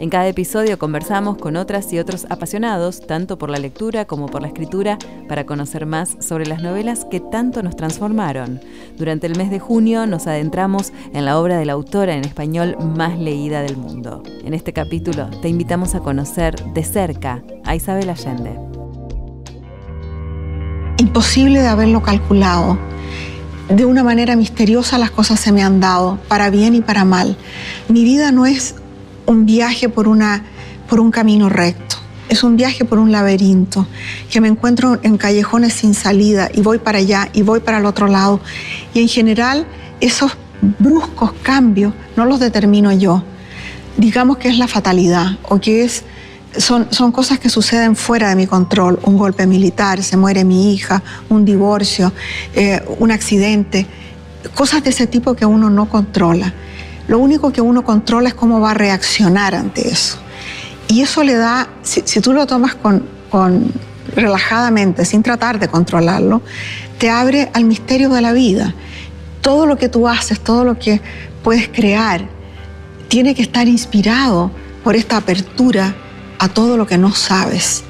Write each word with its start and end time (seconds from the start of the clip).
En 0.00 0.08
cada 0.08 0.28
episodio 0.28 0.78
conversamos 0.78 1.36
con 1.36 1.56
otras 1.56 1.92
y 1.92 1.98
otros 1.98 2.26
apasionados, 2.30 3.06
tanto 3.06 3.36
por 3.36 3.50
la 3.50 3.58
lectura 3.58 4.06
como 4.06 4.28
por 4.28 4.40
la 4.40 4.48
escritura, 4.48 4.98
para 5.28 5.44
conocer 5.44 5.84
más 5.84 6.16
sobre 6.20 6.46
las 6.46 6.62
novelas 6.62 7.04
que 7.04 7.20
tanto 7.20 7.62
nos 7.62 7.76
transformaron. 7.76 8.62
Durante 8.96 9.26
el 9.26 9.36
mes 9.36 9.50
de 9.50 9.58
junio 9.58 10.06
nos 10.06 10.26
adentramos 10.26 10.94
en 11.12 11.26
la 11.26 11.38
obra 11.38 11.58
de 11.58 11.66
la 11.66 11.74
autora 11.74 12.14
en 12.14 12.24
español 12.24 12.78
más 12.96 13.18
leída 13.18 13.60
del 13.60 13.76
mundo. 13.76 14.22
En 14.42 14.54
este 14.54 14.72
capítulo 14.72 15.28
te 15.42 15.50
invitamos 15.50 15.94
a 15.94 16.00
conocer 16.00 16.54
de 16.72 16.82
cerca 16.82 17.42
a 17.64 17.76
Isabel 17.76 18.08
Allende. 18.08 18.58
Imposible 20.96 21.60
de 21.60 21.68
haberlo 21.68 22.00
calculado. 22.00 22.78
De 23.68 23.84
una 23.84 24.02
manera 24.02 24.34
misteriosa 24.34 24.96
las 24.96 25.10
cosas 25.10 25.38
se 25.40 25.52
me 25.52 25.62
han 25.62 25.78
dado, 25.78 26.18
para 26.26 26.48
bien 26.48 26.74
y 26.74 26.80
para 26.80 27.04
mal. 27.04 27.36
Mi 27.88 28.02
vida 28.02 28.32
no 28.32 28.46
es 28.46 28.76
un 29.26 29.46
viaje 29.46 29.88
por, 29.88 30.08
una, 30.08 30.44
por 30.88 31.00
un 31.00 31.10
camino 31.10 31.48
recto. 31.48 31.96
Es 32.28 32.44
un 32.44 32.56
viaje 32.56 32.84
por 32.84 32.98
un 32.98 33.10
laberinto, 33.10 33.88
que 34.30 34.40
me 34.40 34.46
encuentro 34.46 35.00
en 35.02 35.16
callejones 35.16 35.72
sin 35.72 35.94
salida 35.94 36.48
y 36.54 36.60
voy 36.60 36.78
para 36.78 36.98
allá 36.98 37.28
y 37.32 37.42
voy 37.42 37.58
para 37.60 37.78
el 37.78 37.86
otro 37.86 38.06
lado. 38.06 38.40
Y 38.94 39.00
en 39.00 39.08
general 39.08 39.66
esos 40.00 40.36
bruscos 40.78 41.32
cambios 41.42 41.92
no 42.16 42.24
los 42.26 42.38
determino 42.38 42.92
yo. 42.92 43.22
Digamos 43.96 44.38
que 44.38 44.48
es 44.48 44.58
la 44.58 44.68
fatalidad 44.68 45.38
o 45.48 45.60
que 45.60 45.84
es, 45.84 46.04
son, 46.56 46.86
son 46.92 47.10
cosas 47.12 47.38
que 47.38 47.48
suceden 47.48 47.96
fuera 47.96 48.28
de 48.28 48.36
mi 48.36 48.46
control. 48.46 49.00
Un 49.02 49.18
golpe 49.18 49.46
militar, 49.46 50.02
se 50.02 50.16
muere 50.16 50.44
mi 50.44 50.72
hija, 50.72 51.02
un 51.28 51.44
divorcio, 51.44 52.12
eh, 52.54 52.82
un 52.98 53.10
accidente, 53.10 53.86
cosas 54.54 54.84
de 54.84 54.90
ese 54.90 55.06
tipo 55.06 55.34
que 55.34 55.46
uno 55.46 55.68
no 55.68 55.88
controla. 55.88 56.52
Lo 57.08 57.18
único 57.18 57.52
que 57.52 57.60
uno 57.60 57.84
controla 57.84 58.28
es 58.28 58.34
cómo 58.34 58.60
va 58.60 58.72
a 58.72 58.74
reaccionar 58.74 59.54
ante 59.54 59.88
eso. 59.88 60.18
Y 60.88 61.02
eso 61.02 61.22
le 61.22 61.34
da, 61.34 61.68
si, 61.82 62.02
tú 62.20 62.32
lo 62.32 62.46
tomas 62.46 62.74
con, 62.74 63.04
con 63.30 63.72
relajadamente, 64.14 65.04
sin 65.04 65.22
tratar 65.22 65.58
de 65.58 65.68
controlarlo, 65.68 66.42
te 66.98 67.10
abre 67.10 67.50
al 67.54 67.64
misterio 67.64 68.10
de 68.10 68.20
la 68.20 68.32
vida. 68.32 68.74
Todo 69.40 69.66
lo 69.66 69.76
que 69.78 69.88
tú 69.88 70.08
haces, 70.08 70.40
todo 70.40 70.64
lo 70.64 70.78
que 70.78 71.00
puedes 71.42 71.68
crear, 71.68 72.28
tiene 73.08 73.34
que 73.34 73.42
estar 73.42 73.68
inspirado 73.68 74.50
por 74.84 74.96
esta 74.96 75.16
apertura 75.16 75.94
a 76.38 76.48
todo 76.48 76.76
lo 76.76 76.86
que 76.86 76.98
no 76.98 77.12
sabes. 77.12 77.84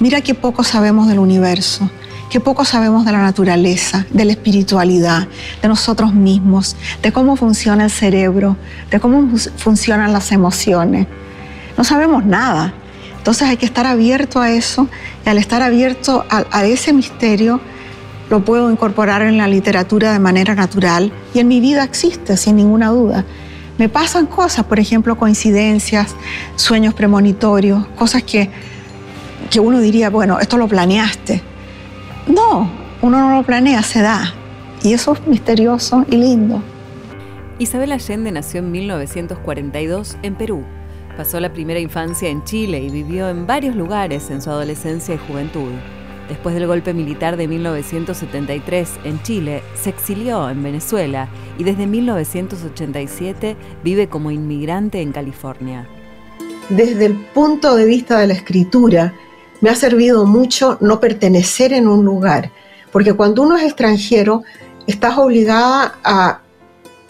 Mira 0.00 0.20
qué 0.20 0.34
poco 0.34 0.64
sabemos 0.64 1.08
del 1.08 1.18
universo, 1.18 1.90
que 2.34 2.40
poco 2.40 2.64
sabemos 2.64 3.04
de 3.04 3.12
la 3.12 3.22
naturaleza, 3.22 4.06
de 4.10 4.24
la 4.24 4.32
espiritualidad, 4.32 5.28
de 5.62 5.68
nosotros 5.68 6.14
mismos, 6.14 6.74
de 7.00 7.12
cómo 7.12 7.36
funciona 7.36 7.84
el 7.84 7.92
cerebro, 7.92 8.56
de 8.90 8.98
cómo 8.98 9.38
funcionan 9.56 10.12
las 10.12 10.32
emociones. 10.32 11.06
No 11.78 11.84
sabemos 11.84 12.26
nada. 12.26 12.74
Entonces 13.18 13.48
hay 13.48 13.56
que 13.56 13.66
estar 13.66 13.86
abierto 13.86 14.40
a 14.40 14.50
eso 14.50 14.88
y 15.24 15.28
al 15.28 15.38
estar 15.38 15.62
abierto 15.62 16.24
a, 16.28 16.64
ese 16.64 16.92
misterio 16.92 17.60
lo 18.28 18.44
puedo 18.44 18.68
incorporar 18.68 19.22
en 19.22 19.38
la 19.38 19.46
literatura 19.46 20.12
de 20.12 20.18
manera 20.18 20.56
natural 20.56 21.12
y 21.34 21.38
en 21.38 21.46
mi 21.46 21.60
vida 21.60 21.84
existe 21.84 22.36
sin 22.36 22.56
ninguna 22.56 22.88
duda. 22.88 23.24
Me 23.78 23.88
pasan 23.88 24.26
cosas, 24.26 24.64
por 24.64 24.80
ejemplo, 24.80 25.16
coincidencias, 25.16 26.16
sueños 26.56 26.94
premonitorios, 26.94 27.86
cosas 27.94 28.24
que, 28.24 28.50
que 29.50 29.60
uno 29.60 29.78
diría, 29.78 30.10
bueno, 30.10 30.40
esto 30.40 30.56
lo 30.56 30.66
planeaste 30.66 31.53
no, 32.26 32.70
uno 33.02 33.18
no 33.18 33.36
lo 33.36 33.42
planea, 33.42 33.82
se 33.82 34.00
da. 34.00 34.32
Y 34.82 34.92
eso 34.92 35.12
es 35.12 35.26
misterioso 35.26 36.04
y 36.10 36.16
lindo. 36.16 36.62
Isabel 37.58 37.92
Allende 37.92 38.32
nació 38.32 38.60
en 38.60 38.72
1942 38.72 40.16
en 40.22 40.34
Perú. 40.34 40.64
Pasó 41.16 41.38
la 41.38 41.52
primera 41.52 41.78
infancia 41.78 42.28
en 42.28 42.42
Chile 42.44 42.80
y 42.80 42.90
vivió 42.90 43.28
en 43.28 43.46
varios 43.46 43.76
lugares 43.76 44.30
en 44.30 44.42
su 44.42 44.50
adolescencia 44.50 45.14
y 45.14 45.18
juventud. 45.18 45.70
Después 46.28 46.54
del 46.54 46.66
golpe 46.66 46.94
militar 46.94 47.36
de 47.36 47.46
1973 47.46 48.90
en 49.04 49.22
Chile, 49.22 49.62
se 49.74 49.90
exilió 49.90 50.48
en 50.48 50.62
Venezuela 50.62 51.28
y 51.58 51.64
desde 51.64 51.86
1987 51.86 53.56
vive 53.84 54.08
como 54.08 54.30
inmigrante 54.30 55.02
en 55.02 55.12
California. 55.12 55.86
Desde 56.70 57.06
el 57.06 57.14
punto 57.34 57.76
de 57.76 57.84
vista 57.84 58.18
de 58.18 58.26
la 58.26 58.32
escritura, 58.32 59.12
me 59.60 59.70
ha 59.70 59.74
servido 59.74 60.26
mucho 60.26 60.78
no 60.80 61.00
pertenecer 61.00 61.72
en 61.72 61.88
un 61.88 62.04
lugar, 62.04 62.50
porque 62.92 63.14
cuando 63.14 63.42
uno 63.42 63.56
es 63.56 63.64
extranjero, 63.64 64.42
estás 64.86 65.18
obligada 65.18 65.94
a, 66.04 66.40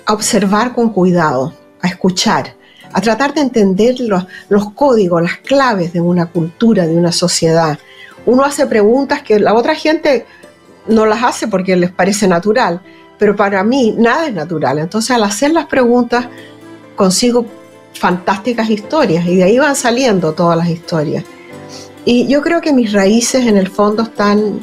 observar 0.06 0.74
con 0.74 0.90
cuidado, 0.90 1.54
a 1.80 1.88
escuchar, 1.88 2.54
a 2.92 3.00
tratar 3.00 3.32
de 3.32 3.40
entender 3.40 3.98
los, 4.00 4.26
los 4.50 4.70
códigos, 4.72 5.22
las 5.22 5.38
claves 5.38 5.94
de 5.94 6.00
una 6.02 6.26
cultura, 6.26 6.86
de 6.86 6.94
una 6.94 7.10
sociedad. 7.10 7.78
Uno 8.26 8.44
hace 8.44 8.66
preguntas 8.66 9.22
que 9.22 9.40
la 9.40 9.54
otra 9.54 9.74
gente 9.74 10.26
no 10.86 11.06
las 11.06 11.22
hace 11.22 11.48
porque 11.48 11.74
les 11.74 11.90
parece 11.90 12.28
natural, 12.28 12.82
pero 13.18 13.34
para 13.34 13.64
mí 13.64 13.94
nada 13.96 14.26
es 14.26 14.34
natural. 14.34 14.78
Entonces 14.78 15.10
al 15.10 15.22
hacer 15.22 15.52
las 15.52 15.66
preguntas 15.66 16.26
consigo 16.96 17.46
fantásticas 17.94 18.68
historias 18.70 19.26
y 19.26 19.36
de 19.36 19.44
ahí 19.44 19.58
van 19.58 19.76
saliendo 19.76 20.32
todas 20.32 20.58
las 20.58 20.68
historias. 20.68 21.24
Y 22.06 22.26
yo 22.26 22.42
creo 22.42 22.60
que 22.60 22.72
mis 22.72 22.92
raíces 22.92 23.46
en 23.46 23.56
el 23.56 23.68
fondo 23.68 24.02
están 24.02 24.60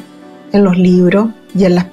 en 0.52 0.64
los 0.64 0.76
libros 0.76 1.30
y 1.54 1.64
en 1.64 1.74
las 1.74 1.86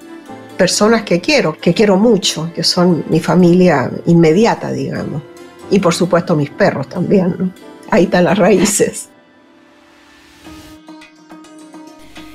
personas 0.57 1.01
que 1.01 1.19
quiero, 1.21 1.57
que 1.57 1.73
quiero 1.73 1.97
mucho, 1.97 2.51
que 2.53 2.63
son 2.63 3.03
mi 3.09 3.19
familia 3.19 3.89
inmediata, 4.05 4.71
digamos. 4.71 5.23
Y 5.71 5.79
por 5.79 5.95
supuesto 5.95 6.35
mis 6.35 6.51
perros 6.51 6.87
también, 6.87 7.35
¿no? 7.39 7.51
Ahí 7.89 8.03
están 8.03 8.25
las 8.25 8.37
raíces. 8.37 9.09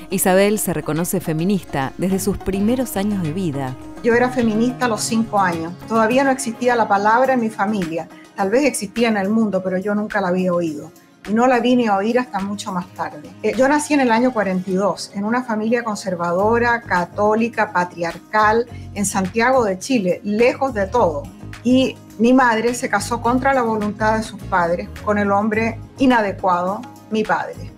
Isabel 0.09 0.59
se 0.59 0.73
reconoce 0.73 1.21
feminista 1.21 1.93
desde 1.97 2.19
sus 2.19 2.37
primeros 2.37 2.97
años 2.97 3.23
de 3.23 3.31
vida. 3.31 3.75
Yo 4.03 4.13
era 4.13 4.29
feminista 4.29 4.85
a 4.85 4.89
los 4.89 5.01
cinco 5.01 5.39
años. 5.39 5.73
Todavía 5.87 6.25
no 6.25 6.31
existía 6.31 6.75
la 6.75 6.87
palabra 6.87 7.33
en 7.33 7.39
mi 7.39 7.49
familia. 7.49 8.09
Tal 8.35 8.49
vez 8.49 8.65
existía 8.65 9.07
en 9.07 9.17
el 9.17 9.29
mundo, 9.29 9.61
pero 9.63 9.77
yo 9.77 9.95
nunca 9.95 10.19
la 10.19 10.27
había 10.27 10.53
oído 10.53 10.91
no 11.29 11.47
la 11.47 11.59
vine 11.59 11.87
a 11.87 11.97
oír 11.97 12.19
hasta 12.19 12.39
mucho 12.39 12.71
más 12.71 12.87
tarde. 12.93 13.29
Eh, 13.41 13.53
yo 13.57 13.67
nací 13.67 13.93
en 13.93 14.01
el 14.01 14.11
año 14.11 14.31
42, 14.31 15.11
en 15.15 15.25
una 15.25 15.43
familia 15.43 15.83
conservadora, 15.83 16.81
católica, 16.81 17.71
patriarcal, 17.71 18.67
en 18.93 19.05
Santiago 19.05 19.63
de 19.63 19.79
Chile, 19.79 20.21
lejos 20.23 20.73
de 20.73 20.87
todo. 20.87 21.23
Y 21.63 21.97
mi 22.19 22.33
madre 22.33 22.73
se 22.75 22.89
casó 22.89 23.21
contra 23.21 23.53
la 23.53 23.63
voluntad 23.63 24.17
de 24.17 24.23
sus 24.23 24.41
padres 24.43 24.87
con 25.03 25.17
el 25.17 25.31
hombre 25.31 25.79
inadecuado, 25.97 26.81
mi 27.09 27.23
padre, 27.23 27.71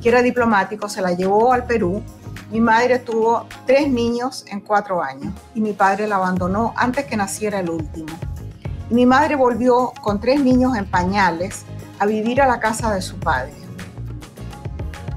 que 0.00 0.08
era 0.08 0.22
diplomático, 0.22 0.88
se 0.88 1.02
la 1.02 1.12
llevó 1.12 1.52
al 1.52 1.64
Perú. 1.66 2.02
Mi 2.50 2.60
madre 2.60 2.98
tuvo 2.98 3.46
tres 3.66 3.88
niños 3.88 4.44
en 4.48 4.60
cuatro 4.60 5.02
años 5.02 5.34
y 5.54 5.60
mi 5.60 5.72
padre 5.72 6.06
la 6.06 6.16
abandonó 6.16 6.72
antes 6.76 7.06
que 7.06 7.16
naciera 7.16 7.58
el 7.58 7.70
último. 7.70 8.12
Y 8.90 8.94
mi 8.94 9.06
madre 9.06 9.34
volvió 9.34 9.92
con 10.02 10.20
tres 10.20 10.40
niños 10.40 10.76
en 10.76 10.86
pañales 10.86 11.64
a 11.98 12.06
vivir 12.06 12.40
a 12.40 12.46
la 12.46 12.60
casa 12.60 12.92
de 12.94 13.02
su 13.02 13.16
padre, 13.18 13.52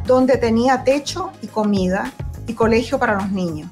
donde 0.05 0.37
tenía 0.37 0.83
techo 0.83 1.31
y 1.41 1.47
comida 1.47 2.11
y 2.45 2.53
colegio 2.53 2.97
para 2.97 3.15
los 3.15 3.31
niños. 3.31 3.69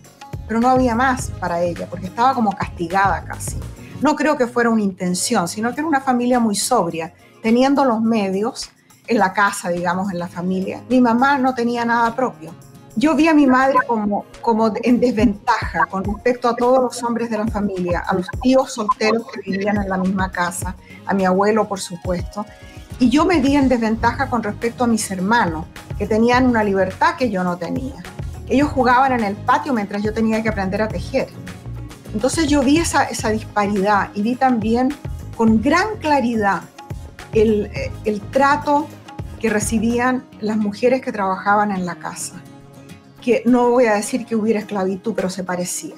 Pero 0.48 0.60
no 0.60 0.69
había 0.69 0.96
más 0.96 1.31
para 1.40 1.62
ella, 1.62 1.88
porque 1.90 2.07
estaba 2.07 2.34
como 2.34 2.52
castigada 2.52 3.24
casi. 3.24 3.57
No 4.02 4.16
creo 4.16 4.38
que 4.38 4.48
fuera 4.48 4.69
una 4.69 4.81
intención, 4.81 5.48
sino 5.48 5.74
que 5.74 5.80
era 5.80 5.88
una 5.88 6.02
familia 6.02 6.40
muy 6.40 6.56
sobria, 6.56 7.13
teniendo 7.42 7.86
los 7.86 8.02
medios 8.02 8.69
en 9.08 9.18
la 9.18 9.34
casa, 9.34 9.69
digamos, 9.69 10.12
en 10.12 10.19
la 10.19 10.28
familia. 10.28 10.84
Mi 10.90 11.01
mamá 11.01 11.38
no 11.38 11.56
tenía 11.56 11.86
nada 11.86 12.16
propio. 12.16 12.54
Yo 12.98 13.13
vi 13.13 13.28
a 13.28 13.34
mi 13.34 13.46
madre 13.46 13.75
como, 13.88 14.25
como 14.42 14.72
en 14.81 15.00
desventaja 15.00 15.86
con 15.88 16.04
respecto 16.04 16.48
a 16.48 16.56
todos 16.56 16.81
los 16.81 17.04
hombres 17.04 17.30
de 17.30 17.38
la 17.38 17.48
familia, 17.48 18.00
a 18.00 18.13
los 18.13 18.28
tíos 18.42 18.74
solteros 18.74 19.24
que 19.34 19.51
vivían 19.51 19.78
en 19.78 19.90
la 19.90 19.98
misma 19.98 20.31
casa, 20.31 20.75
a 21.06 21.13
mi 21.13 21.25
abuelo, 21.25 21.68
por 21.68 21.81
supuesto, 21.81 22.46
y 23.00 23.10
yo 23.10 23.26
me 23.26 23.40
vi 23.40 23.56
en 23.56 23.68
desventaja 23.68 24.30
con 24.30 24.44
respecto 24.44 24.84
a 24.84 24.88
mis 24.88 25.10
hermanos, 25.12 25.66
que 25.98 26.08
tenían 26.08 26.46
una 26.46 26.64
libertad 26.64 27.16
que 27.16 27.30
yo 27.30 27.44
no 27.44 27.58
tenía. 27.58 27.96
Ellos 28.48 28.70
jugaban 28.70 29.12
en 29.14 29.24
el 29.24 29.36
patio 29.36 29.74
mientras 29.74 30.04
yo 30.04 30.14
tenía 30.14 30.42
que 30.42 30.50
aprender 30.50 30.82
a 30.82 30.88
tejer. 30.88 31.28
Entonces 32.14 32.48
yo 32.48 32.62
vi 32.62 32.78
esa, 32.78 33.04
esa 33.04 33.30
disparidad 33.30 34.10
y 34.14 34.22
vi 34.22 34.36
también 34.36 34.94
con 35.36 35.62
gran 35.62 35.98
claridad 36.00 36.62
el, 37.34 37.70
el 38.06 38.22
trato 38.22 38.88
que 39.40 39.50
recibían 39.50 40.24
las 40.40 40.58
mujeres 40.58 41.02
que 41.02 41.12
trabajaban 41.12 41.72
en 41.72 41.86
la 41.86 41.96
casa. 41.96 42.42
Que 43.22 43.44
no 43.46 43.72
voy 43.72 43.86
a 43.86 43.96
decir 43.96 44.26
que 44.26 44.36
hubiera 44.36 44.60
esclavitud, 44.60 45.14
pero 45.16 45.30
se 45.30 45.44
parecía. 45.44 45.96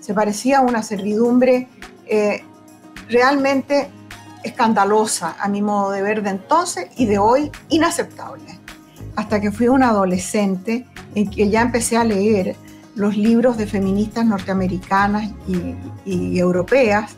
Se 0.00 0.14
parecía 0.14 0.58
a 0.58 0.60
una 0.62 0.82
servidumbre 0.82 1.68
eh, 2.06 2.42
realmente 3.08 3.90
escandalosa 4.42 5.36
a 5.40 5.48
mi 5.48 5.62
modo 5.62 5.90
de 5.90 6.02
ver 6.02 6.22
de 6.22 6.30
entonces 6.30 6.88
y 6.96 7.06
de 7.06 7.18
hoy 7.18 7.50
inaceptable. 7.68 8.58
Hasta 9.16 9.40
que 9.40 9.50
fui 9.50 9.68
una 9.68 9.90
adolescente 9.90 10.86
en 11.14 11.30
que 11.30 11.48
ya 11.48 11.62
empecé 11.62 11.96
a 11.96 12.04
leer 12.04 12.56
los 12.94 13.16
libros 13.16 13.56
de 13.56 13.66
feministas 13.66 14.24
norteamericanas 14.24 15.30
y, 15.46 16.38
europeas 16.38 17.16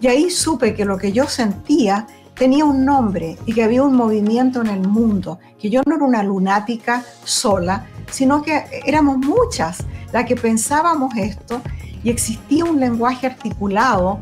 y 0.00 0.08
ahí 0.08 0.30
supe 0.30 0.74
que 0.74 0.84
lo 0.84 0.98
que 0.98 1.12
yo 1.12 1.26
sentía 1.28 2.06
tenía 2.34 2.64
un 2.64 2.84
nombre 2.84 3.36
y 3.46 3.52
que 3.52 3.62
había 3.62 3.84
un 3.84 3.94
movimiento 3.94 4.60
en 4.60 4.66
el 4.66 4.88
mundo, 4.88 5.38
que 5.60 5.70
yo 5.70 5.80
no 5.86 5.94
era 5.94 6.04
una 6.04 6.22
lunática 6.24 7.04
sola, 7.24 7.86
sino 8.10 8.42
que 8.42 8.64
éramos 8.84 9.18
muchas 9.18 9.84
las 10.12 10.24
que 10.24 10.34
pensábamos 10.34 11.14
esto 11.16 11.62
y 12.02 12.10
existía 12.10 12.64
un 12.64 12.80
lenguaje 12.80 13.28
articulado 13.28 14.18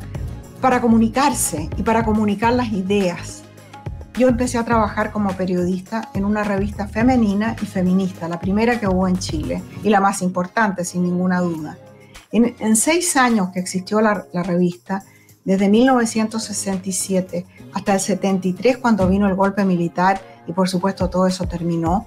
para 0.61 0.81
comunicarse 0.81 1.71
y 1.77 1.83
para 1.83 2.05
comunicar 2.05 2.53
las 2.53 2.73
ideas. 2.73 3.43
Yo 4.15 4.29
empecé 4.29 4.59
a 4.59 4.65
trabajar 4.65 5.12
como 5.12 5.33
periodista 5.33 6.11
en 6.15 6.25
una 6.25 6.45
revista 6.45 6.89
femenina 6.89 7.57
y 7.62 7.67
feminista, 7.67 8.29
la 8.29 8.41
primera 8.41 8.79
que 8.79 8.87
hubo 8.87 9.09
en 9.09 9.19
Chile 9.19 9.62
y 9.83 9.89
la 9.89 10.01
más 10.01 10.21
importante, 10.21 10.85
sin 10.85 11.05
ninguna 11.05 11.41
duda. 11.41 11.79
En, 12.33 12.77
seis 12.77 13.17
años 13.17 13.49
que 13.53 13.61
existió 13.61 14.01
la, 14.01 14.27
revista, 14.33 15.03
desde 15.45 15.69
1967 15.69 17.47
hasta 17.73 17.95
el 17.95 18.01
73, 18.01 18.79
cuando 18.79 19.09
vino 19.09 19.27
el 19.27 19.35
golpe 19.35 19.65
militar 19.65 20.21
y 20.47 20.53
por 20.53 20.69
supuesto 20.69 21.09
todo 21.09 21.27
eso 21.27 21.47
terminó, 21.47 22.07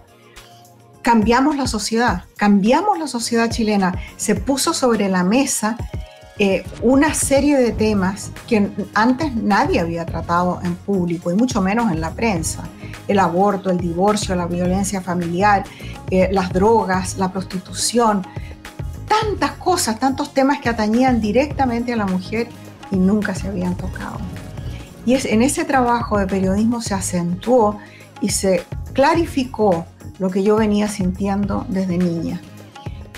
cambiamos 1.01 1.57
la 1.57 1.67
sociedad, 1.67 2.23
cambiamos 2.37 2.99
la 2.99 3.07
sociedad 3.07 3.49
chilena, 3.49 3.97
se 4.15 4.35
puso 4.35 4.73
sobre 4.73 5.09
la 5.09 5.23
mesa 5.23 5.77
eh, 6.39 6.65
una 6.81 7.13
serie 7.13 7.57
de 7.57 7.71
temas 7.71 8.31
que 8.47 8.71
antes 8.95 9.35
nadie 9.35 9.79
había 9.79 10.03
tratado 10.03 10.59
en 10.63 10.75
público 10.75 11.31
y 11.31 11.35
mucho 11.35 11.61
menos 11.61 11.91
en 11.91 12.01
la 12.01 12.11
prensa. 12.11 12.63
El 13.07 13.19
aborto, 13.19 13.69
el 13.69 13.77
divorcio, 13.77 14.35
la 14.35 14.47
violencia 14.47 14.99
familiar, 15.01 15.63
eh, 16.09 16.29
las 16.31 16.51
drogas, 16.51 17.17
la 17.17 17.31
prostitución, 17.31 18.25
tantas 19.07 19.51
cosas, 19.51 19.99
tantos 19.99 20.33
temas 20.33 20.59
que 20.59 20.69
atañían 20.69 21.21
directamente 21.21 21.93
a 21.93 21.97
la 21.97 22.07
mujer 22.07 22.47
y 22.89 22.95
nunca 22.95 23.35
se 23.35 23.47
habían 23.47 23.75
tocado. 23.75 24.17
Y 25.05 25.13
es, 25.13 25.25
en 25.25 25.43
ese 25.43 25.65
trabajo 25.65 26.17
de 26.17 26.25
periodismo 26.25 26.81
se 26.81 26.95
acentuó 26.95 27.77
y 28.21 28.29
se 28.29 28.63
clarificó 28.93 29.85
lo 30.17 30.31
que 30.31 30.41
yo 30.41 30.55
venía 30.55 30.87
sintiendo 30.87 31.65
desde 31.69 31.97
niña 31.97 32.41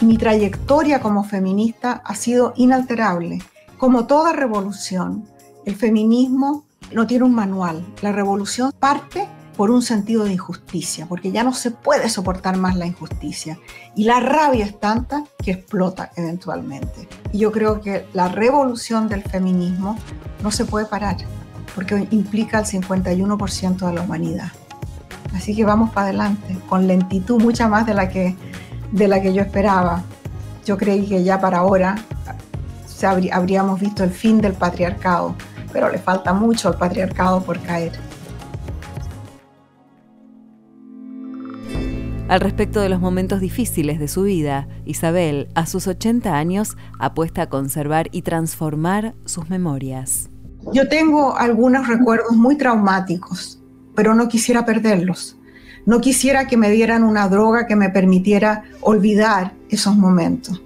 mi 0.02 0.18
trayectoria 0.18 1.00
como 1.00 1.24
feminista 1.24 2.02
ha 2.04 2.16
sido 2.16 2.54
inalterable. 2.58 3.42
Como 3.78 4.08
toda 4.08 4.34
revolución, 4.34 5.26
el 5.66 5.76
feminismo 5.76 6.66
no 6.92 7.08
tiene 7.08 7.26
un 7.26 7.34
manual. 7.34 7.86
La 8.02 8.12
revolución 8.12 8.72
parte 8.78 9.28
por 9.56 9.72
un 9.72 9.82
sentido 9.82 10.26
de 10.26 10.34
injusticia, 10.34 11.06
porque 11.06 11.32
ya 11.32 11.44
no 11.44 11.54
se 11.54 11.72
puede 11.72 12.10
soportar 12.10 12.58
más 12.58 12.76
la 12.76 12.86
injusticia. 12.86 13.58
Y 13.96 14.04
la 14.04 14.20
rabia 14.20 14.66
es 14.66 14.80
tanta 14.80 15.24
que 15.42 15.52
explota 15.52 16.12
eventualmente. 16.18 17.08
Y 17.32 17.40
yo 17.40 17.52
creo 17.52 17.80
que 17.80 18.06
la 18.14 18.28
revolución 18.28 19.08
del 19.08 19.24
feminismo 19.24 19.98
no 20.44 20.52
se 20.52 20.66
puede 20.66 20.86
parar, 20.86 21.18
porque 21.74 22.08
implica 22.12 22.60
el 22.60 22.66
51% 22.66 23.88
de 23.88 23.94
la 23.94 24.02
humanidad. 24.02 24.52
Así 25.34 25.56
que 25.56 25.66
vamos 25.66 25.92
para 25.92 26.08
adelante, 26.08 26.58
con 26.70 26.88
lentitud 26.88 27.42
mucha 27.42 27.68
más 27.68 27.86
de 27.86 27.94
la 27.94 28.10
que 28.10 28.36
de 28.96 29.08
la 29.10 29.22
que 29.22 29.34
yo 29.34 29.42
esperaba. 29.42 30.04
Yo 30.66 30.78
creí 30.78 31.06
que 31.06 31.24
ya 31.24 31.40
para 31.40 31.60
ahora 31.60 31.96
habríamos 33.32 33.80
visto 33.80 34.04
el 34.04 34.10
fin 34.10 34.42
del 34.42 34.54
patriarcado, 34.54 35.36
pero 35.72 35.92
le 35.92 36.00
falta 36.00 36.34
mucho 36.34 36.70
al 36.70 36.78
patriarcado 36.78 37.42
por 37.42 37.60
caer. 37.60 37.92
Al 42.28 42.40
respecto 42.40 42.80
de 42.80 42.90
los 42.90 43.00
momentos 43.00 43.40
difíciles 43.40 44.00
de 44.00 44.08
su 44.08 44.24
vida, 44.24 44.68
Isabel, 44.86 45.50
a 45.54 45.68
sus 45.68 45.88
80 45.88 46.34
años, 46.34 46.76
apuesta 46.98 47.44
a 47.44 47.50
conservar 47.50 48.08
y 48.12 48.24
transformar 48.24 49.14
sus 49.26 49.50
memorias. 49.50 50.32
Yo 50.74 50.88
tengo 50.88 51.38
algunos 51.38 51.88
recuerdos 51.88 52.36
muy 52.36 52.58
traumáticos, 52.58 53.62
pero 53.94 54.16
no 54.16 54.28
quisiera 54.28 54.66
perderlos. 54.66 55.38
No 55.86 56.02
quisiera 56.02 56.48
que 56.48 56.58
me 56.58 56.72
dieran 56.72 57.04
una 57.04 57.28
droga 57.28 57.68
que 57.68 57.76
me 57.76 57.90
permitiera 57.90 58.64
olvidar 58.82 59.54
esos 59.70 59.96
momentos. 59.96 60.62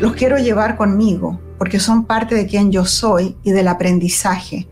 Los, 0.00 0.12
quiero 0.12 0.36
llevar 0.38 0.76
conmigo 0.76 1.40
porque 1.58 1.80
son 1.80 2.04
parte 2.04 2.34
de 2.34 2.46
quien 2.46 2.70
yo 2.70 2.84
soy 2.84 3.36
y 3.42 3.52
del 3.52 3.66
aprendizaje. 3.66 4.68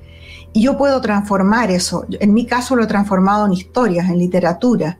Y 0.52 0.62
yo 0.62 0.76
puedo 0.76 1.00
transformar 1.00 1.70
eso. 1.70 2.05
En 2.20 2.34
mi 2.34 2.44
caso 2.44 2.76
lo 2.76 2.84
he 2.84 2.87
transformado 2.87 3.46
en 3.46 3.55
historias, 3.55 4.11
en 4.11 4.19
literatura, 4.19 4.99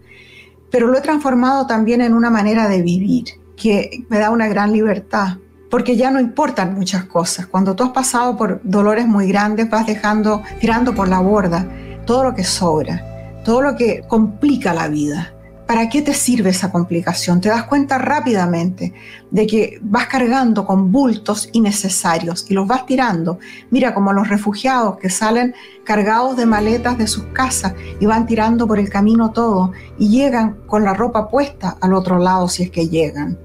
pero 0.71 0.87
lo 0.87 0.97
he 0.97 1.03
transformado 1.03 1.67
también 1.67 2.01
en 2.01 2.15
una 2.15 2.31
manera 2.31 2.69
de 2.69 2.81
vivir 2.81 3.25
que 3.55 4.07
me 4.09 4.19
da 4.19 4.31
una 4.31 4.49
gran 4.49 4.73
libertad, 4.73 5.37
porque 5.71 5.95
ya 5.95 6.11
no 6.11 6.19
importan 6.19 6.75
muchas 6.75 7.05
cosas. 7.05 7.47
Cuando 7.47 7.77
tú 7.77 7.85
has 7.85 7.91
pasado 7.91 8.35
por 8.39 8.63
dolores 8.65 9.07
muy 9.07 9.29
grandes, 9.29 9.69
vas 9.69 9.87
dejando, 9.87 10.43
tirando 10.59 10.95
por 10.95 11.09
la 11.09 11.21
borda 11.21 11.69
todo 12.07 12.25
lo 12.25 12.35
que 12.35 12.45
sobra 12.45 13.12
todo 13.45 13.63
lo 13.63 13.77
que 13.77 14.03
complica 14.09 14.73
la 14.75 14.89
vida. 14.89 15.35
¿Para 15.67 15.89
qué 15.89 16.03
te 16.03 16.13
sirve 16.13 16.51
esa 16.51 16.71
complicación? 16.71 17.41
Te 17.41 17.49
das 17.49 17.65
cuenta 17.65 17.97
rápidamente 17.97 18.93
de 19.31 19.47
que 19.47 19.79
vas 19.81 20.07
cargando 20.07 20.67
con 20.67 20.93
bultos 20.93 21.49
innecesarios 21.53 22.45
y 22.51 22.55
los 22.55 22.67
vas 22.67 22.85
tirando. 22.85 23.39
Mira 23.71 23.95
como 23.95 24.13
los 24.13 24.29
refugiados 24.29 24.99
que 24.99 25.09
salen 25.09 25.55
cargados 25.85 26.37
de 26.37 26.47
maletas 26.47 26.99
de 26.99 27.07
sus 27.07 27.25
casas 27.33 27.75
y 28.01 28.07
van 28.07 28.27
tirando 28.27 28.67
por 28.67 28.79
el 28.79 28.91
camino 28.91 29.31
todo 29.31 29.73
y 29.99 30.11
llegan 30.11 30.59
con 30.67 30.85
la 30.85 30.95
ropa 30.95 31.31
puesta 31.31 31.79
al 31.81 31.95
otro 31.95 32.19
lado 32.19 32.49
si 32.49 32.65
es 32.65 32.71
que 32.71 32.89
llegan. 32.89 33.39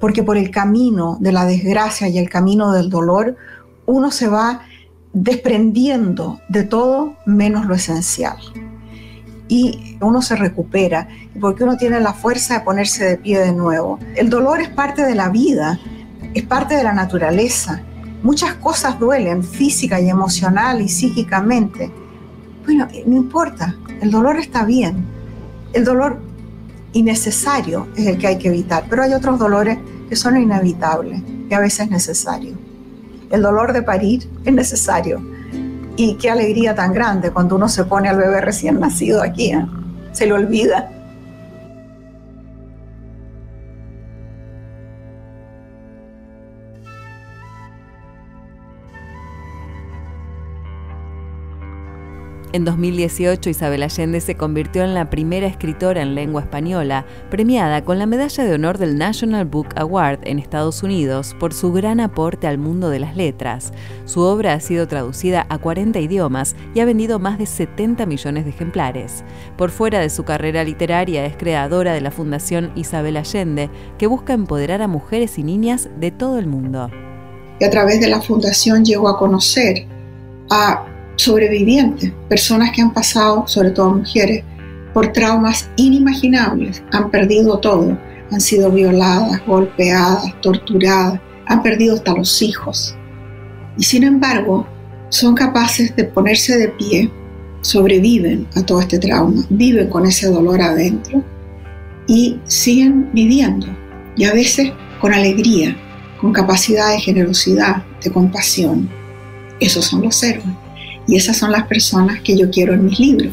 Porque 0.00 0.22
por 0.22 0.36
el 0.36 0.50
camino 0.50 1.16
de 1.20 1.32
la 1.32 1.44
desgracia 1.44 2.08
y 2.08 2.18
el 2.18 2.28
camino 2.28 2.72
del 2.72 2.90
dolor, 2.90 3.36
uno 3.86 4.10
se 4.10 4.26
va 4.26 4.62
desprendiendo 5.12 6.40
de 6.48 6.64
todo 6.64 7.14
menos 7.24 7.66
lo 7.66 7.74
esencial 7.74 8.36
y 9.48 9.96
uno 10.00 10.22
se 10.22 10.36
recupera, 10.36 11.08
porque 11.40 11.64
uno 11.64 11.76
tiene 11.76 12.00
la 12.00 12.12
fuerza 12.12 12.54
de 12.54 12.60
ponerse 12.60 13.04
de 13.04 13.16
pie 13.16 13.40
de 13.40 13.52
nuevo. 13.52 13.98
El 14.14 14.30
dolor 14.30 14.60
es 14.60 14.68
parte 14.68 15.02
de 15.02 15.14
la 15.14 15.30
vida, 15.30 15.80
es 16.34 16.42
parte 16.44 16.76
de 16.76 16.84
la 16.84 16.92
naturaleza. 16.92 17.82
Muchas 18.22 18.54
cosas 18.54 18.98
duelen 18.98 19.42
física 19.42 20.00
y 20.00 20.08
emocional 20.10 20.82
y 20.82 20.88
psíquicamente. 20.88 21.90
Bueno, 22.64 22.86
no 23.06 23.16
importa, 23.16 23.74
el 24.02 24.10
dolor 24.10 24.38
está 24.38 24.64
bien. 24.64 25.04
El 25.72 25.84
dolor 25.84 26.20
innecesario 26.92 27.88
es 27.96 28.06
el 28.06 28.18
que 28.18 28.26
hay 28.26 28.38
que 28.38 28.48
evitar, 28.48 28.84
pero 28.88 29.02
hay 29.02 29.14
otros 29.14 29.38
dolores 29.38 29.78
que 30.08 30.16
son 30.16 30.36
inevitables 30.36 31.22
y 31.48 31.54
a 31.54 31.60
veces 31.60 31.90
necesarios. 31.90 32.56
El 33.30 33.42
dolor 33.42 33.72
de 33.72 33.82
parir 33.82 34.28
es 34.44 34.52
necesario, 34.52 35.20
y 35.98 36.14
qué 36.14 36.30
alegría 36.30 36.76
tan 36.76 36.94
grande 36.94 37.32
cuando 37.32 37.56
uno 37.56 37.68
se 37.68 37.84
pone 37.84 38.08
al 38.08 38.16
bebé 38.16 38.40
recién 38.40 38.78
nacido 38.78 39.20
aquí, 39.20 39.50
¿eh? 39.50 39.66
se 40.12 40.26
le 40.26 40.32
olvida 40.32 40.90
En 52.58 52.64
2018, 52.64 53.50
Isabel 53.50 53.84
Allende 53.84 54.20
se 54.20 54.34
convirtió 54.34 54.82
en 54.82 54.92
la 54.92 55.10
primera 55.10 55.46
escritora 55.46 56.02
en 56.02 56.16
lengua 56.16 56.42
española, 56.42 57.06
premiada 57.30 57.84
con 57.84 58.00
la 58.00 58.06
Medalla 58.06 58.42
de 58.42 58.52
Honor 58.52 58.78
del 58.78 58.98
National 58.98 59.44
Book 59.44 59.68
Award 59.76 60.18
en 60.24 60.40
Estados 60.40 60.82
Unidos 60.82 61.36
por 61.38 61.54
su 61.54 61.72
gran 61.72 62.00
aporte 62.00 62.48
al 62.48 62.58
mundo 62.58 62.90
de 62.90 62.98
las 62.98 63.16
letras. 63.16 63.72
Su 64.06 64.22
obra 64.22 64.54
ha 64.54 64.60
sido 64.60 64.88
traducida 64.88 65.46
a 65.48 65.58
40 65.58 66.00
idiomas 66.00 66.56
y 66.74 66.80
ha 66.80 66.84
vendido 66.84 67.20
más 67.20 67.38
de 67.38 67.46
70 67.46 68.06
millones 68.06 68.42
de 68.42 68.50
ejemplares. 68.50 69.22
Por 69.56 69.70
fuera 69.70 70.00
de 70.00 70.10
su 70.10 70.24
carrera 70.24 70.64
literaria, 70.64 71.26
es 71.26 71.36
creadora 71.36 71.92
de 71.92 72.00
la 72.00 72.10
Fundación 72.10 72.72
Isabel 72.74 73.18
Allende, 73.18 73.70
que 73.98 74.08
busca 74.08 74.32
empoderar 74.32 74.82
a 74.82 74.88
mujeres 74.88 75.38
y 75.38 75.44
niñas 75.44 75.90
de 76.00 76.10
todo 76.10 76.40
el 76.40 76.48
mundo. 76.48 76.90
Y 77.60 77.64
a 77.64 77.70
través 77.70 78.00
de 78.00 78.08
la 78.08 78.20
fundación 78.20 78.84
llegó 78.84 79.08
a 79.08 79.16
conocer 79.16 79.86
a 80.50 80.97
sobrevivientes, 81.18 82.12
personas 82.28 82.70
que 82.72 82.80
han 82.80 82.94
pasado, 82.94 83.46
sobre 83.46 83.70
todo 83.70 83.94
mujeres, 83.94 84.44
por 84.94 85.12
traumas 85.12 85.68
inimaginables, 85.76 86.82
han 86.92 87.10
perdido 87.10 87.58
todo, 87.58 87.98
han 88.30 88.40
sido 88.40 88.70
violadas, 88.70 89.44
golpeadas, 89.46 90.40
torturadas, 90.40 91.20
han 91.46 91.62
perdido 91.62 91.96
hasta 91.96 92.14
los 92.14 92.40
hijos. 92.40 92.96
Y 93.76 93.82
sin 93.82 94.04
embargo, 94.04 94.66
son 95.08 95.34
capaces 95.34 95.94
de 95.96 96.04
ponerse 96.04 96.56
de 96.56 96.68
pie 96.68 97.10
sobreviven 97.62 98.46
a 98.54 98.62
todo 98.64 98.80
este 98.80 98.98
trauma, 98.98 99.42
viven 99.50 99.88
con 99.88 100.06
ese 100.06 100.28
dolor 100.28 100.60
adentro 100.62 101.24
y 102.06 102.38
siguen 102.44 103.10
viviendo. 103.12 103.66
Y 104.16 104.24
a 104.24 104.32
veces 104.32 104.72
con 105.00 105.12
alegría, 105.12 105.76
con 106.20 106.32
capacidad 106.32 106.90
de 106.90 107.00
generosidad, 107.00 107.84
de 108.02 108.10
compasión. 108.10 108.88
Esos 109.60 109.86
son 109.86 110.02
los 110.02 110.22
héroes. 110.22 110.46
Y 111.08 111.16
esas 111.16 111.38
son 111.38 111.50
las 111.50 111.66
personas 111.66 112.20
que 112.20 112.36
yo 112.36 112.50
quiero 112.50 112.74
en 112.74 112.84
mis 112.84 113.00
libros. 113.00 113.32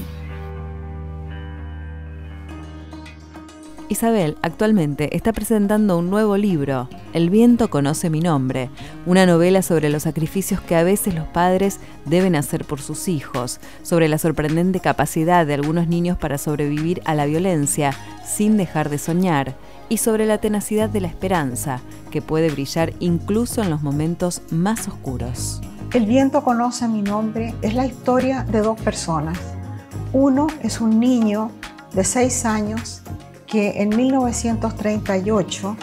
Isabel 3.89 4.35
actualmente 4.41 5.15
está 5.15 5.31
presentando 5.31 5.97
un 5.97 6.09
nuevo 6.09 6.37
libro, 6.37 6.89
El 7.13 7.29
viento 7.29 7.69
conoce 7.69 8.09
mi 8.09 8.19
nombre, 8.19 8.69
una 9.05 9.25
novela 9.25 9.61
sobre 9.61 9.89
los 9.89 10.03
sacrificios 10.03 10.59
que 10.59 10.75
a 10.75 10.83
veces 10.83 11.13
los 11.13 11.27
padres 11.27 11.79
deben 12.05 12.35
hacer 12.35 12.65
por 12.65 12.81
sus 12.81 13.07
hijos, 13.07 13.59
sobre 13.83 14.07
la 14.07 14.17
sorprendente 14.17 14.79
capacidad 14.79 15.45
de 15.45 15.53
algunos 15.53 15.87
niños 15.87 16.17
para 16.17 16.37
sobrevivir 16.37 17.01
a 17.05 17.13
la 17.13 17.25
violencia 17.25 17.93
sin 18.25 18.57
dejar 18.57 18.89
de 18.89 18.97
soñar 18.97 19.55
y 19.87 19.97
sobre 19.97 20.25
la 20.25 20.39
tenacidad 20.39 20.89
de 20.89 21.01
la 21.01 21.07
esperanza, 21.07 21.81
que 22.09 22.21
puede 22.21 22.49
brillar 22.49 22.93
incluso 22.99 23.61
en 23.61 23.69
los 23.69 23.81
momentos 23.83 24.41
más 24.49 24.87
oscuros. 24.87 25.61
El 25.95 26.05
viento 26.07 26.43
conoce 26.43 26.89
mi 26.89 27.01
nombre 27.01 27.55
es 27.61 27.73
la 27.73 27.85
historia 27.85 28.43
de 28.43 28.59
dos 28.59 28.77
personas. 28.81 29.39
Uno 30.11 30.47
es 30.61 30.81
un 30.81 30.99
niño 30.99 31.51
de 31.93 32.03
seis 32.03 32.43
años 32.43 33.01
que 33.47 33.81
en 33.81 33.95
1938 33.95 35.77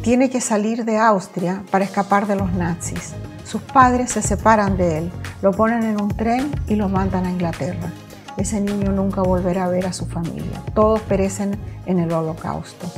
tiene 0.00 0.30
que 0.30 0.40
salir 0.40 0.86
de 0.86 0.96
Austria 0.96 1.62
para 1.70 1.84
escapar 1.84 2.26
de 2.26 2.36
los 2.36 2.50
nazis. 2.54 3.12
Sus 3.44 3.60
padres 3.60 4.12
se 4.12 4.22
separan 4.22 4.78
de 4.78 4.96
él, 4.96 5.12
lo 5.42 5.50
ponen 5.50 5.82
en 5.82 6.00
un 6.00 6.08
tren 6.08 6.50
y 6.66 6.76
lo 6.76 6.88
mandan 6.88 7.26
a 7.26 7.30
Inglaterra. 7.30 7.92
Ese 8.38 8.62
niño 8.62 8.92
nunca 8.92 9.20
volverá 9.20 9.66
a 9.66 9.68
ver 9.68 9.84
a 9.84 9.92
su 9.92 10.06
familia. 10.06 10.62
Todos 10.74 11.02
perecen 11.02 11.54
en 11.84 11.98
el 11.98 12.10
holocausto. 12.12 12.90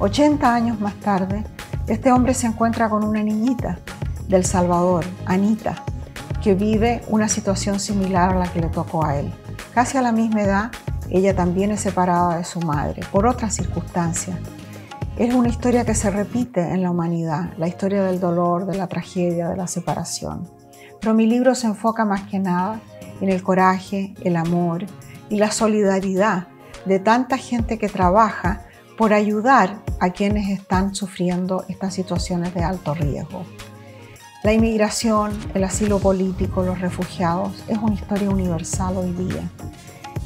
80 0.00 0.52
años 0.52 0.80
más 0.80 0.94
tarde, 0.96 1.44
este 1.86 2.10
hombre 2.10 2.34
se 2.34 2.48
encuentra 2.48 2.90
con 2.90 3.04
una 3.04 3.22
niñita 3.22 3.78
del 4.28 4.44
Salvador, 4.44 5.04
Anita, 5.26 5.82
que 6.42 6.54
vive 6.54 7.02
una 7.08 7.28
situación 7.28 7.80
similar 7.80 8.34
a 8.34 8.38
la 8.38 8.52
que 8.52 8.60
le 8.60 8.68
tocó 8.68 9.04
a 9.04 9.16
él. 9.16 9.32
Casi 9.74 9.96
a 9.98 10.02
la 10.02 10.12
misma 10.12 10.42
edad, 10.42 10.70
ella 11.10 11.34
también 11.34 11.70
es 11.70 11.80
separada 11.80 12.36
de 12.38 12.44
su 12.44 12.60
madre 12.60 13.02
por 13.10 13.26
otras 13.26 13.54
circunstancias. 13.54 14.38
Es 15.16 15.34
una 15.34 15.48
historia 15.48 15.84
que 15.84 15.94
se 15.94 16.10
repite 16.10 16.60
en 16.60 16.82
la 16.82 16.90
humanidad, 16.90 17.52
la 17.56 17.66
historia 17.66 18.04
del 18.04 18.20
dolor, 18.20 18.66
de 18.66 18.76
la 18.76 18.86
tragedia, 18.86 19.48
de 19.48 19.56
la 19.56 19.66
separación. 19.66 20.48
Pero 21.00 21.14
mi 21.14 21.26
libro 21.26 21.54
se 21.54 21.66
enfoca 21.66 22.04
más 22.04 22.22
que 22.28 22.38
nada 22.38 22.80
en 23.20 23.30
el 23.30 23.42
coraje, 23.42 24.14
el 24.22 24.36
amor 24.36 24.84
y 25.28 25.38
la 25.38 25.50
solidaridad 25.50 26.48
de 26.84 27.00
tanta 27.00 27.36
gente 27.36 27.78
que 27.78 27.88
trabaja 27.88 28.62
por 28.96 29.12
ayudar 29.12 29.78
a 30.00 30.10
quienes 30.10 30.48
están 30.50 30.94
sufriendo 30.94 31.64
estas 31.68 31.94
situaciones 31.94 32.54
de 32.54 32.64
alto 32.64 32.94
riesgo. 32.94 33.44
La 34.44 34.52
inmigración, 34.52 35.32
el 35.54 35.64
asilo 35.64 35.98
político, 35.98 36.62
los 36.62 36.80
refugiados 36.80 37.64
es 37.66 37.76
una 37.76 37.94
historia 37.94 38.30
universal 38.30 38.96
hoy 38.96 39.10
día 39.12 39.50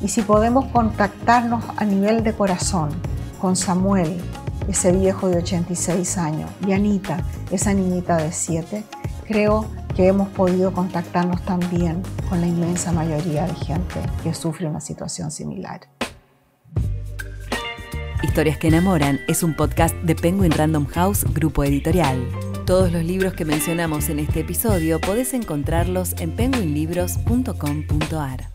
y 0.02 0.08
si 0.08 0.20
podemos 0.20 0.66
contactarnos 0.66 1.64
a 1.76 1.84
nivel 1.84 2.22
de 2.22 2.34
corazón 2.34 2.90
con 3.40 3.56
Samuel, 3.56 4.20
ese 4.68 4.92
viejo 4.92 5.28
de 5.28 5.38
86 5.38 6.18
años, 6.18 6.50
y 6.66 6.72
Anita, 6.72 7.24
esa 7.50 7.72
niñita 7.72 8.16
de 8.16 8.32
7, 8.32 8.84
creo 9.26 9.66
que 9.96 10.08
hemos 10.08 10.28
podido 10.28 10.72
contactarnos 10.72 11.42
también 11.42 12.02
con 12.28 12.40
la 12.40 12.46
inmensa 12.46 12.92
mayoría 12.92 13.46
de 13.46 13.54
gente 13.54 14.00
que 14.22 14.34
sufre 14.34 14.66
una 14.66 14.80
situación 14.80 15.30
similar. 15.30 15.80
Historias 18.22 18.58
que 18.58 18.68
enamoran 18.68 19.20
es 19.26 19.42
un 19.42 19.54
podcast 19.56 19.94
de 19.96 20.14
Penguin 20.14 20.52
Random 20.52 20.86
House, 20.86 21.24
grupo 21.32 21.64
editorial. 21.64 22.28
Todos 22.66 22.92
los 22.92 23.04
libros 23.04 23.34
que 23.34 23.44
mencionamos 23.44 24.08
en 24.08 24.20
este 24.20 24.40
episodio 24.40 25.00
podés 25.00 25.34
encontrarlos 25.34 26.14
en 26.20 26.30
penguinlibros.com.ar. 26.30 28.51